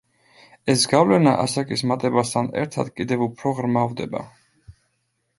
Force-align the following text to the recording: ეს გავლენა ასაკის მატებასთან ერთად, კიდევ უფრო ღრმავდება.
ეს 0.73 0.85
გავლენა 0.93 1.33
ასაკის 1.41 1.83
მატებასთან 1.91 2.49
ერთად, 2.61 2.89
კიდევ 3.01 3.25
უფრო 3.27 3.51
ღრმავდება. 3.61 4.23